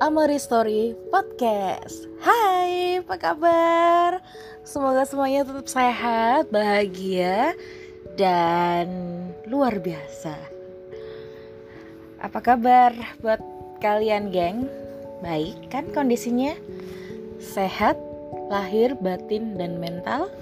[0.00, 4.24] Amari Story Podcast Hai, apa kabar?
[4.64, 7.52] Semoga semuanya tetap sehat, bahagia,
[8.16, 8.88] dan
[9.44, 10.40] luar biasa
[12.16, 13.44] Apa kabar buat
[13.84, 14.64] kalian geng?
[15.20, 16.56] Baik kan kondisinya?
[17.36, 18.00] Sehat,
[18.48, 20.32] lahir, batin, dan mental?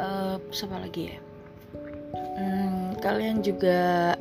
[0.00, 1.18] Uh, siapa lagi ya?
[2.40, 4.16] Hmm, kalian juga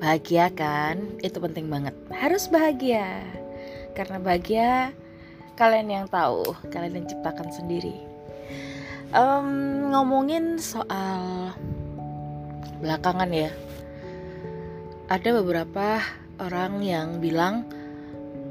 [0.00, 0.96] bahagia kan?
[1.20, 3.41] Itu penting banget Harus bahagia
[3.92, 4.70] karena bahagia
[5.56, 7.96] kalian yang tahu kalian yang ciptakan sendiri.
[9.12, 11.52] Um, ngomongin soal
[12.80, 13.52] belakangan ya.
[15.12, 16.00] Ada beberapa
[16.40, 17.68] orang yang bilang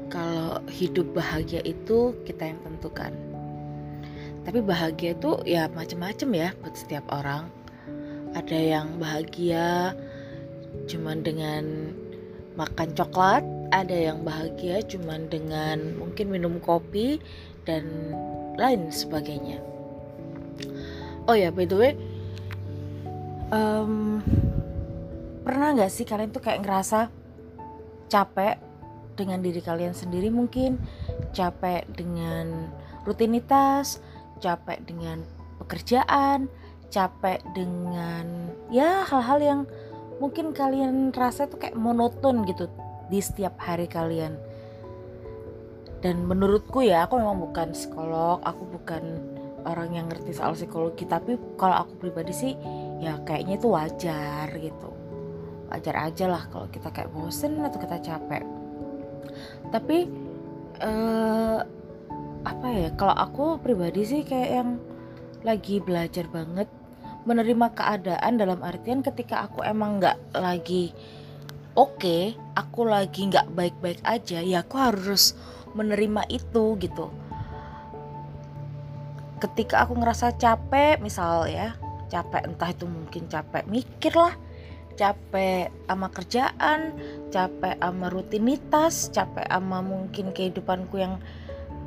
[0.06, 3.10] kalau hidup bahagia itu kita yang tentukan.
[4.42, 7.50] Tapi bahagia itu ya macam-macam ya buat setiap orang.
[8.32, 9.98] Ada yang bahagia
[10.88, 11.92] cuman dengan
[12.56, 17.18] makan coklat ada yang bahagia cuman dengan mungkin minum kopi
[17.64, 18.12] dan
[18.60, 19.58] lain sebagainya.
[21.24, 21.92] Oh ya, by the way,
[23.48, 24.20] um,
[25.40, 27.08] pernah nggak sih kalian tuh kayak ngerasa
[28.12, 28.60] capek
[29.16, 30.76] dengan diri kalian sendiri mungkin,
[31.32, 32.68] capek dengan
[33.08, 34.04] rutinitas,
[34.42, 35.24] capek dengan
[35.62, 36.50] pekerjaan,
[36.92, 39.60] capek dengan ya hal-hal yang
[40.20, 42.68] mungkin kalian rasa tuh kayak monoton gitu
[43.12, 44.40] di setiap hari kalian.
[46.00, 49.20] Dan menurutku ya aku memang bukan psikolog aku bukan
[49.62, 52.52] orang yang ngerti soal psikologi tapi kalau aku pribadi sih
[52.98, 54.90] ya kayaknya itu wajar gitu.
[55.68, 58.42] Wajar aja lah kalau kita kayak bosen atau kita capek.
[59.70, 59.98] Tapi
[60.80, 61.58] eh,
[62.42, 64.70] apa ya kalau aku pribadi sih kayak yang
[65.46, 66.66] lagi belajar banget
[67.22, 70.90] menerima keadaan dalam artian ketika aku emang nggak lagi
[71.72, 72.22] oke okay,
[72.52, 75.32] aku lagi nggak baik-baik aja ya aku harus
[75.72, 77.08] menerima itu gitu.
[79.40, 81.74] Ketika aku ngerasa capek misal ya
[82.12, 84.36] capek entah itu mungkin capek mikir lah
[84.92, 86.92] capek sama kerjaan
[87.32, 91.16] capek sama rutinitas capek sama mungkin kehidupanku yang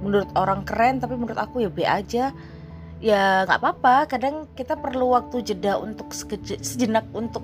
[0.01, 2.33] menurut orang keren tapi menurut aku ya be aja
[3.03, 4.09] ya nggak apa-apa.
[4.09, 7.43] Kadang kita perlu waktu jeda untuk sejenak untuk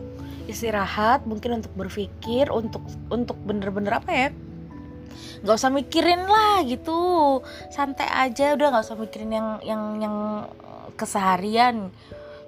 [0.52, 4.30] istirahat mungkin untuk berpikir untuk untuk bener-bener apa ya?
[5.42, 7.40] Nggak usah mikirin lah gitu.
[7.72, 10.16] Santai aja udah nggak usah mikirin yang yang yang
[11.00, 11.90] keseharian.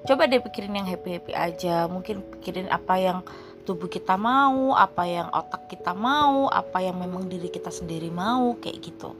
[0.03, 1.87] Coba deh pikirin yang happy happy aja.
[1.87, 3.17] Mungkin pikirin apa yang
[3.63, 8.59] tubuh kita mau apa yang otak kita mau apa yang memang diri kita sendiri mau
[8.59, 9.15] kayak gitu.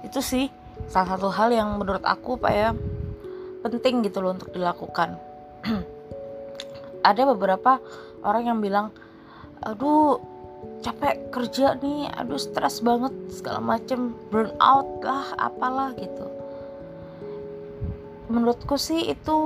[0.00, 0.48] Itu sih
[0.88, 2.70] salah satu hal yang menurut aku pak ya
[3.66, 5.18] penting gitu loh untuk dilakukan
[7.08, 7.80] ada beberapa
[8.20, 8.92] orang yang bilang
[9.64, 10.20] aduh
[10.84, 16.26] capek kerja nih aduh stres banget segala macem burn out lah apalah gitu.
[18.28, 19.38] Menurutku sih itu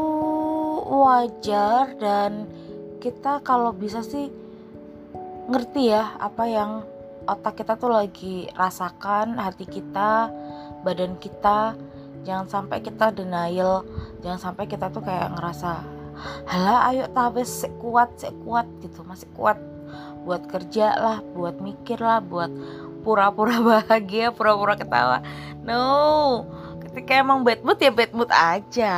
[0.82, 2.50] wajar dan
[2.98, 4.28] kita kalau bisa sih
[5.46, 6.70] ngerti ya apa yang
[7.30, 10.28] otak kita tuh lagi rasakan hati kita
[10.82, 11.78] badan kita.
[12.22, 13.82] Jangan sampai kita denial
[14.22, 15.82] jangan sampai kita tuh kayak ngerasa
[16.46, 19.58] halah ayo tabes sekuat sekuat gitu masih kuat.
[20.22, 22.50] Buat kerja lah buat mikir lah buat
[23.02, 25.20] pura-pura bahagia pura-pura ketawa.
[25.62, 26.46] No
[26.80, 28.96] ketika emang bad mood ya bad mood aja.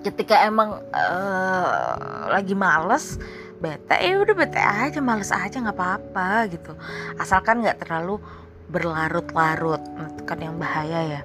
[0.00, 3.20] Ketika emang uh, lagi males
[3.60, 6.72] bete ya udah bete aja males aja nggak apa-apa gitu.
[7.20, 8.16] Asalkan nggak terlalu
[8.70, 9.82] berlarut-larut
[10.14, 11.22] itu kan yang bahaya ya.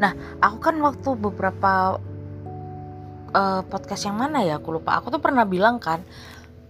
[0.00, 2.00] Nah aku kan waktu beberapa
[3.32, 4.60] uh, podcast yang mana ya?
[4.60, 4.98] Aku lupa.
[5.00, 6.04] Aku tuh pernah bilang kan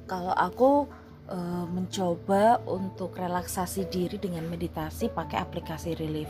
[0.09, 0.89] kalau aku
[1.29, 6.29] uh, mencoba untuk relaksasi diri dengan meditasi pakai aplikasi relief.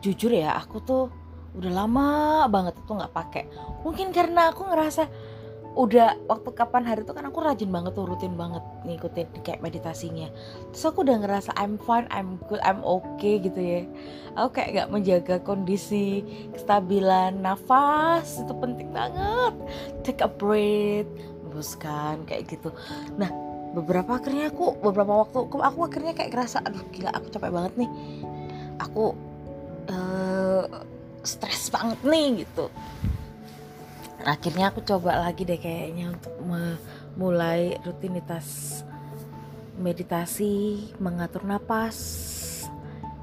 [0.00, 1.04] Jujur ya aku tuh
[1.50, 2.08] udah lama
[2.46, 3.44] banget itu nggak pakai.
[3.82, 5.10] Mungkin karena aku ngerasa
[5.78, 10.26] udah waktu kapan hari itu kan aku rajin banget tuh rutin banget ngikutin kayak meditasinya.
[10.74, 13.82] Terus aku udah ngerasa I'm fine I'm good I'm okay gitu ya.
[14.34, 19.54] Aku kayak gak menjaga kondisi kestabilan nafas itu penting banget.
[20.02, 21.10] Take a breath
[21.46, 22.74] hembuskan kayak gitu.
[23.14, 23.30] Nah
[23.70, 27.72] beberapa akhirnya aku beberapa waktu aku, aku akhirnya kayak ngerasa aduh gila aku capek banget
[27.86, 27.90] nih.
[28.90, 29.14] Aku
[29.86, 30.66] uh,
[31.22, 32.66] stres banget nih gitu
[34.24, 38.80] akhirnya aku coba lagi deh kayaknya untuk memulai rutinitas
[39.80, 41.96] meditasi mengatur napas.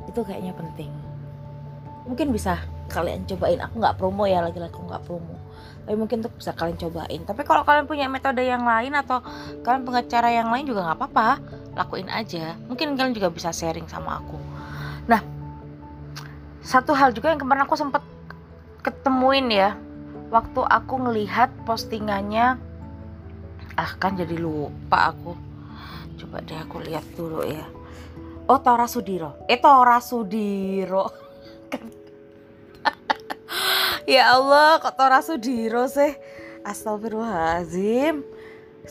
[0.10, 0.90] Itu kayaknya penting.
[2.10, 2.58] Mungkin bisa
[2.90, 3.62] kalian cobain.
[3.62, 5.38] Aku nggak promo ya lagi-lagi aku nggak promo.
[5.86, 7.22] Tapi mungkin tuh bisa kalian cobain.
[7.24, 9.22] Tapi kalau kalian punya metode yang lain atau
[9.62, 11.30] kalian punya cara yang lain juga nggak apa-apa.
[11.78, 12.58] Lakuin aja.
[12.68, 14.40] Mungkin kalian juga bisa sharing sama aku.
[15.06, 15.22] Nah
[16.68, 18.04] satu hal juga yang kemarin aku sempat
[18.84, 19.80] ketemuin ya
[20.28, 22.60] waktu aku ngelihat postingannya
[23.78, 25.38] ah kan jadi lupa aku.
[26.18, 27.64] Coba deh aku lihat dulu ya.
[28.50, 29.38] Oh Tora Sudiro.
[29.46, 31.06] Eh Tora Sudiro.
[34.08, 36.16] Ya Allah kok Tora Sudiro sih?
[36.64, 38.24] Astagfirullahaladzim.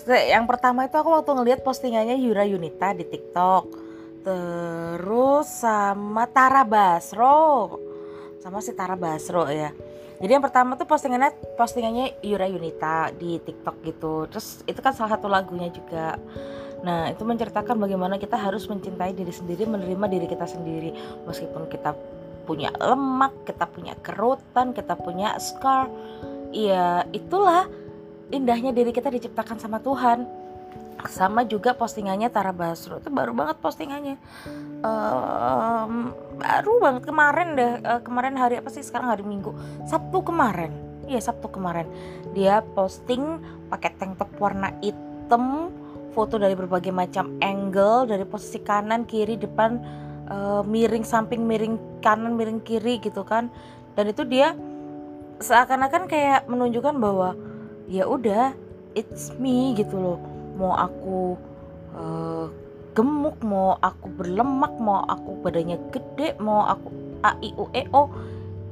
[0.06, 3.64] Yang pertama itu aku waktu ngelihat postingannya Yura Yunita di TikTok.
[4.22, 7.80] Terus sama Tara Basro.
[8.44, 9.72] Sama si Tara Basro ya
[10.16, 14.14] jadi yang pertama tuh postingannya postingannya Yura Yunita di TikTok gitu.
[14.32, 16.16] Terus itu kan salah satu lagunya juga.
[16.80, 20.90] Nah itu menceritakan bagaimana kita harus mencintai diri sendiri menerima diri kita sendiri.
[21.28, 21.92] Meskipun kita
[22.46, 25.90] punya lemak kita punya kerutan kita punya scar
[26.54, 27.66] ya itulah
[28.30, 30.45] indahnya diri kita diciptakan sama Tuhan
[31.04, 32.96] sama juga postingannya Tara Basro.
[32.96, 34.16] Itu baru banget postingannya.
[34.80, 37.72] Um, baru banget kemarin deh.
[37.84, 38.80] Uh, kemarin hari apa sih?
[38.80, 39.52] Sekarang hari Minggu.
[39.84, 40.72] Sabtu kemarin.
[41.04, 41.86] Iya Sabtu kemarin.
[42.32, 45.70] Dia posting pakai tank top warna hitam
[46.16, 49.76] foto dari berbagai macam angle dari posisi kanan kiri depan
[50.32, 53.52] uh, miring samping miring kanan miring kiri gitu kan.
[53.94, 54.56] Dan itu dia
[55.44, 57.36] seakan-akan kayak menunjukkan bahwa
[57.86, 58.56] ya udah
[58.96, 61.36] it's me gitu loh mau aku
[61.94, 62.48] uh,
[62.96, 66.88] gemuk mau aku berlemak mau aku badannya gede mau aku
[67.20, 68.08] a i u e o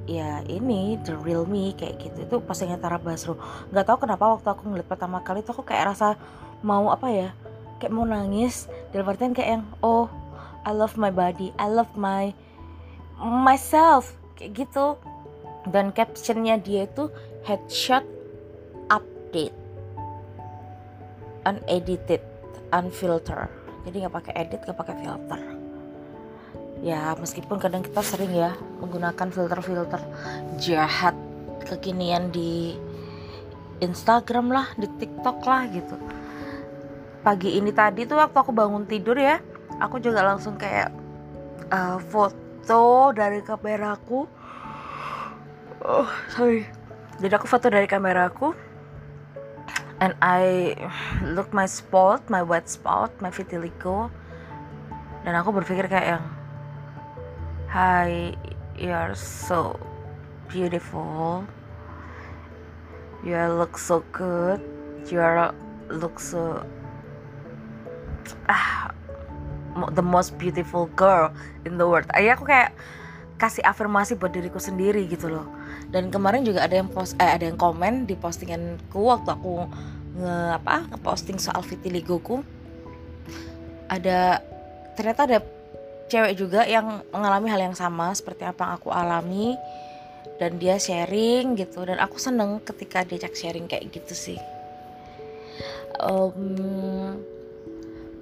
[0.08, 2.24] ya ini the real me kayak gitu.
[2.24, 3.36] Itu postingan Tara Basro.
[3.72, 6.16] Nggak tahu kenapa waktu aku ngeliat pertama kali itu aku kayak rasa
[6.64, 7.28] mau apa ya
[7.80, 8.68] kayak mau nangis.
[8.92, 10.08] Dalam artian kayak yang oh
[10.64, 12.32] I love my body I love my
[13.20, 14.96] myself kayak gitu.
[15.64, 17.08] Dan captionnya dia itu
[17.48, 18.04] headshot
[18.92, 19.63] update
[21.46, 22.20] unedited
[22.72, 23.46] unfilter.
[23.84, 25.40] Jadi nggak pakai edit nggak pakai filter.
[26.84, 28.52] Ya meskipun kadang kita sering ya
[28.82, 30.00] menggunakan filter-filter
[30.60, 31.16] jahat
[31.64, 32.76] kekinian di
[33.80, 35.96] Instagram lah di TikTok lah gitu.
[37.24, 39.40] Pagi ini tadi tuh waktu aku bangun tidur ya
[39.80, 40.92] aku juga langsung kayak
[41.72, 44.28] uh, foto dari kameraku.
[45.84, 46.68] Oh sorry.
[47.20, 48.73] Jadi aku foto dari kameraku
[50.00, 50.74] and I
[51.22, 54.10] look my spot my wet spot my vitiligo.
[55.24, 56.24] Dan aku berpikir kayak yang
[57.70, 58.34] hi
[58.78, 59.78] you're so
[60.50, 61.46] beautiful.
[63.24, 64.60] You look so good.
[65.08, 65.24] You
[65.88, 66.64] look so
[68.48, 68.92] ah
[69.96, 71.32] the most beautiful girl
[71.64, 72.06] in the world.
[72.12, 72.76] Ayah aku kayak
[73.40, 75.63] kasih afirmasi buat diriku sendiri gitu loh
[75.94, 79.70] dan kemarin juga ada yang post eh ada yang komen di postinganku waktu aku
[80.18, 82.42] nge apa ngeposting soal vitiligoku
[83.86, 84.42] ada
[84.98, 85.38] ternyata ada
[86.08, 89.56] cewek juga yang mengalami hal yang sama seperti apa yang aku alami.
[90.34, 91.86] Dan dia sharing gitu.
[91.86, 94.38] Dan aku seneng ketika diajak sharing kayak gitu sih.
[96.02, 97.22] Um,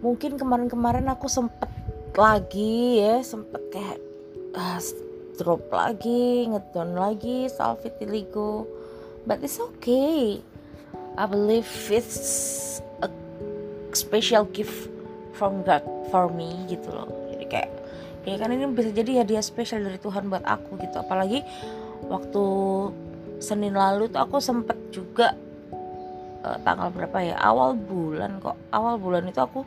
[0.04, 1.72] mungkin kemarin-kemarin aku sempet
[2.12, 3.96] lagi ya sempet kayak
[4.52, 4.76] uh,
[5.40, 8.68] drop lagi ngedown lagi soal vitiligo
[9.26, 10.42] but it's okay.
[11.14, 13.08] I believe it's a
[13.92, 14.88] special gift
[15.36, 17.08] from God for me gitu loh.
[17.32, 17.70] Jadi kayak
[18.24, 20.96] ya kan ini bisa jadi hadiah spesial dari Tuhan buat aku gitu.
[21.02, 21.44] Apalagi
[22.08, 22.44] waktu
[23.42, 25.34] Senin lalu tuh aku sempet juga
[26.46, 27.36] uh, tanggal berapa ya?
[27.42, 28.56] Awal bulan kok.
[28.72, 29.66] Awal bulan itu aku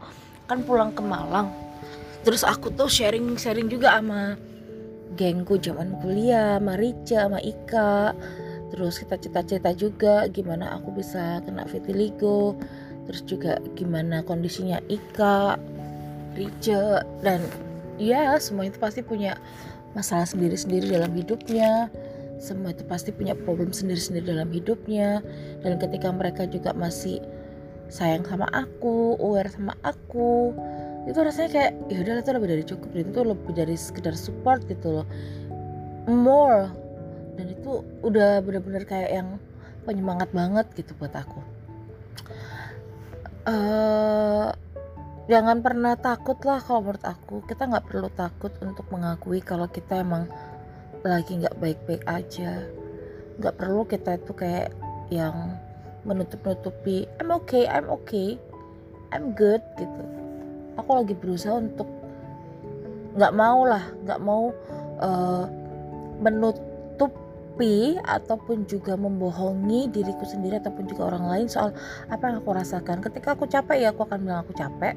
[0.49, 1.51] kan pulang ke Malang.
[2.25, 4.33] Terus aku tuh sharing sharing juga sama
[5.15, 8.13] gengku zaman kuliah sama Rica sama Ika.
[8.75, 12.59] Terus kita cerita-cerita juga gimana aku bisa kena vitiligo.
[13.07, 15.55] Terus juga gimana kondisinya Ika
[16.35, 17.39] Rice dan
[17.95, 19.39] ya semua itu pasti punya
[19.95, 21.87] masalah sendiri-sendiri dalam hidupnya.
[22.35, 25.23] Semua itu pasti punya problem sendiri-sendiri dalam hidupnya.
[25.63, 27.23] Dan ketika mereka juga masih
[27.87, 30.51] sayang sama aku aware sama aku
[31.05, 35.01] itu rasanya kayak ya udah itu lebih dari cukup itu lebih dari sekedar support gitu
[35.01, 35.07] loh.
[36.09, 36.73] More.
[37.37, 39.29] Dan itu udah bener-bener kayak yang
[39.85, 41.39] penyemangat banget gitu buat aku.
[43.45, 44.49] Uh,
[45.29, 47.45] jangan pernah takut lah kalau menurut aku.
[47.45, 50.25] Kita nggak perlu takut untuk mengakui kalau kita emang
[51.05, 52.65] lagi nggak baik-baik aja.
[53.37, 54.73] Nggak perlu kita itu kayak
[55.13, 55.53] yang
[56.05, 58.37] menutup-nutupi I'm okay I'm okay
[59.13, 60.24] I'm good gitu
[60.75, 61.87] aku lagi berusaha untuk
[63.15, 64.51] nggak mau lah nggak mau
[64.99, 65.45] uh,
[66.19, 66.75] menutup
[67.55, 71.71] menutupi ataupun juga membohongi diriku sendiri ataupun juga orang lain soal
[72.11, 72.99] apa yang aku rasakan.
[72.99, 74.91] Ketika aku capek ya aku akan bilang aku capek.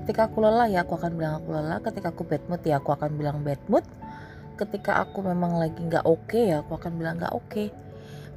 [0.00, 1.84] Ketika aku lelah ya aku akan bilang aku lelah.
[1.84, 3.84] Ketika aku bad mood ya aku akan bilang bad mood.
[4.58, 7.70] ketika aku memang lagi nggak oke okay, ya aku akan bilang nggak oke okay.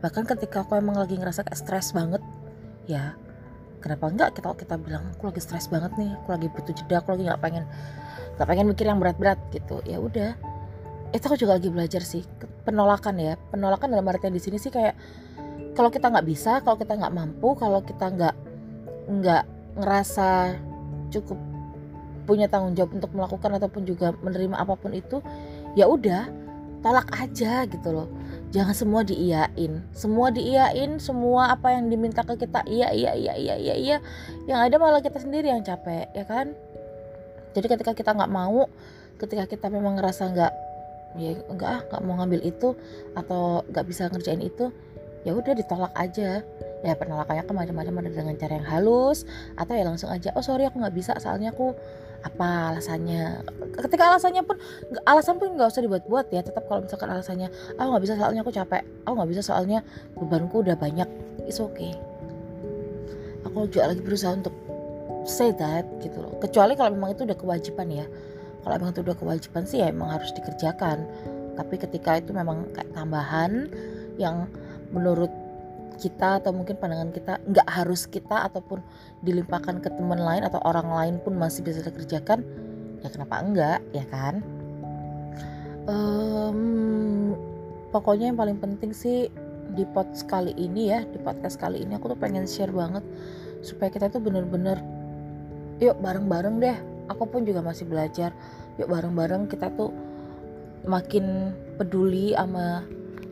[0.06, 2.22] bahkan ketika aku emang lagi ngerasa stres banget
[2.86, 3.18] ya
[3.82, 7.18] kenapa enggak kita kita bilang aku lagi stres banget nih aku lagi butuh jeda aku
[7.18, 7.66] lagi nggak pengen
[8.38, 9.86] nggak pengen mikir yang berat-berat gitu.
[9.86, 10.34] Ya udah.
[11.12, 12.24] Itu aku juga lagi belajar sih
[12.64, 13.34] penolakan ya.
[13.52, 14.96] Penolakan dalam artian di sini sih kayak
[15.76, 18.36] kalau kita nggak bisa kalau kita nggak mampu kalau kita nggak
[19.12, 19.44] nggak
[19.78, 20.56] ngerasa
[21.12, 21.40] cukup
[22.26, 25.20] punya tanggung jawab untuk melakukan ataupun juga menerima apa pun itu
[25.76, 26.30] ya udah
[26.82, 28.08] tolak aja gitu loh
[28.52, 29.82] jangan semua diiyain.
[29.96, 33.98] Semua diiyain semua apa yang diminta ke kita iya iya iya iya iya iya.
[34.46, 36.54] Yang ada malah kita sendiri yang capek ya kan?
[37.56, 38.68] Jadi ketika kita nggak mau
[39.18, 40.54] ketika kita memang ngerasa nggak
[41.20, 42.76] ya nggak ah nggak mau ngambil itu
[43.16, 44.72] atau nggak bisa ngerjain itu
[45.24, 46.44] ya udah ditolak aja.
[46.82, 50.66] Ya penolakannya ke macam-macam ada dengan cara yang halus atau ya langsung aja oh sorry
[50.66, 51.78] aku nggak bisa soalnya aku
[52.22, 53.42] apa alasannya?
[53.78, 54.58] Ketika alasannya pun
[55.10, 56.46] alasan pun nggak usah dibuat-buat ya.
[56.46, 58.84] Tetap kalau misalkan alasannya aku nggak bisa soalnya aku capek.
[59.06, 59.80] Aku nggak bisa soalnya
[60.18, 61.10] bebanku udah banyak.
[61.50, 61.98] Is okay.
[63.50, 64.54] Aku juga lagi berusaha untuk
[65.26, 66.38] say that gitu loh.
[66.38, 68.06] Kecuali kalau memang itu udah kewajiban ya.
[68.62, 71.10] Kalau memang itu udah kewajiban sih ya emang harus dikerjakan.
[71.58, 73.70] Tapi ketika itu memang kayak tambahan
[74.22, 74.46] yang
[74.94, 75.34] menurut
[76.02, 78.82] kita atau mungkin pandangan kita nggak harus kita ataupun
[79.22, 82.42] dilimpahkan ke teman lain atau orang lain pun masih bisa dikerjakan
[83.06, 84.42] ya kenapa enggak ya kan?
[85.86, 87.38] Um,
[87.94, 89.30] pokoknya yang paling penting sih
[89.78, 93.06] di pot kali ini ya di podcast kali ini aku tuh pengen share banget
[93.62, 94.82] supaya kita tuh bener-bener
[95.78, 96.78] yuk bareng-bareng deh.
[97.14, 98.34] Aku pun juga masih belajar
[98.82, 99.94] yuk bareng-bareng kita tuh
[100.82, 102.82] makin peduli sama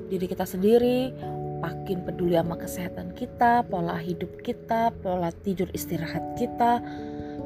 [0.09, 1.13] diri kita sendiri
[1.59, 6.79] makin peduli sama kesehatan kita, pola hidup kita, pola tidur istirahat kita,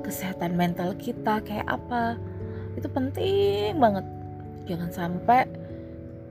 [0.06, 2.18] kesehatan mental kita kayak apa.
[2.78, 4.06] Itu penting banget.
[4.70, 5.50] Jangan sampai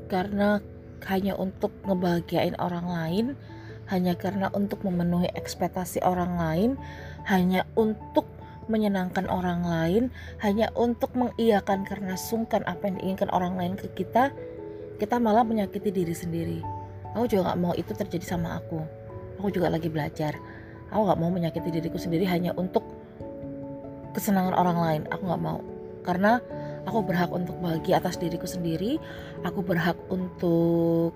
[0.06, 0.62] karena
[1.10, 3.26] hanya untuk ngebahagiain orang lain,
[3.90, 6.70] hanya karena untuk memenuhi ekspektasi orang lain,
[7.26, 8.30] hanya untuk
[8.70, 10.04] menyenangkan orang lain,
[10.38, 14.30] hanya untuk mengiyakan karena sungkan apa yang diinginkan orang lain ke kita,
[15.02, 16.81] kita malah menyakiti diri sendiri
[17.12, 18.80] aku juga gak mau itu terjadi sama aku.
[19.40, 20.36] Aku juga lagi belajar.
[20.92, 22.84] Aku gak mau menyakiti diriku sendiri hanya untuk
[24.12, 25.02] kesenangan orang lain.
[25.12, 25.60] Aku gak mau.
[26.02, 26.42] Karena
[26.86, 28.98] aku berhak untuk bahagia atas diriku sendiri
[29.46, 31.14] aku berhak untuk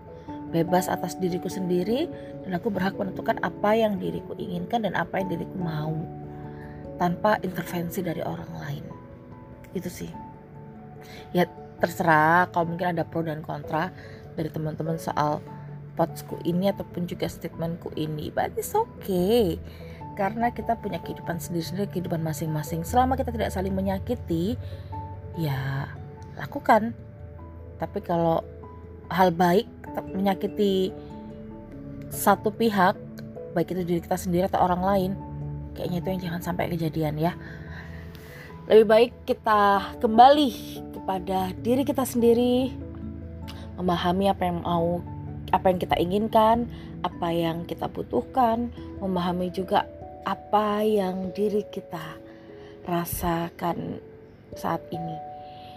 [0.54, 2.06] bebas atas diriku sendiri
[2.46, 5.94] dan aku berhak menentukan apa yang diriku inginkan dan apa yang diriku mau
[6.96, 8.84] tanpa intervensi dari orang lain.
[9.74, 10.08] Itu sih.
[11.34, 11.44] Ya
[11.82, 12.48] terserah.
[12.54, 13.92] Kalau mungkin ada pro dan kontra
[14.38, 15.42] dari teman-teman soal
[15.96, 19.56] quotesku ini ataupun juga statementku ini but it's okay.
[20.16, 22.88] Karena kita punya kehidupan sendiri-sendiri kehidupan masing-masing.
[22.88, 24.56] Selama kita tidak saling menyakiti
[25.36, 25.88] ya
[26.40, 26.96] lakukan.
[27.76, 28.40] Tapi kalau
[29.12, 29.68] hal baik
[30.12, 30.92] menyakiti
[32.08, 32.96] satu pihak
[33.56, 35.10] baik itu diri kita sendiri atau orang lain
[35.72, 37.32] kayaknya itu yang jangan sampai kejadian ya.
[38.66, 40.50] Lebih baik kita kembali
[40.96, 42.74] kepada diri kita sendiri
[43.78, 45.04] memahami apa yang mau
[45.54, 46.66] apa yang kita inginkan,
[47.06, 49.86] apa yang kita butuhkan, memahami juga
[50.26, 52.18] apa yang diri kita
[52.86, 54.02] rasakan
[54.58, 55.16] saat ini.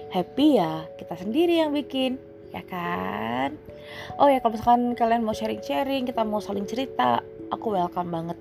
[0.09, 2.17] Happy ya kita sendiri yang bikin,
[2.49, 3.53] ya kan?
[4.17, 7.21] Oh ya kalau misalkan kalian mau sharing-sharing, kita mau saling cerita,
[7.53, 8.37] aku welcome banget.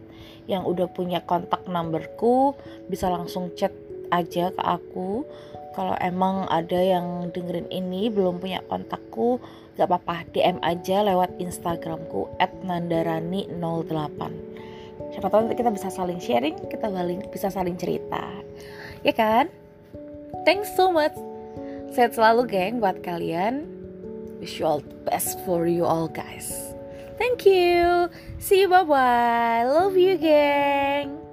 [0.48, 2.56] Yang udah punya kontak numberku
[2.88, 3.72] bisa langsung chat
[4.08, 5.28] aja ke aku.
[5.76, 9.38] Kalau emang ada yang dengerin ini belum punya kontakku,
[9.76, 12.28] gak apa-apa DM aja lewat Instagramku
[12.66, 14.20] @nandarani08.
[15.14, 18.24] Siapa tahu kita bisa saling sharing kita saling bisa saling cerita.
[19.06, 19.48] Ya kan?
[20.42, 21.14] Thanks so much.
[21.94, 23.64] Sehat selalu geng buat kalian.
[24.42, 26.52] Wish you all the best for you all guys.
[27.18, 28.06] Thank you.
[28.38, 31.27] See you bye bye love you geng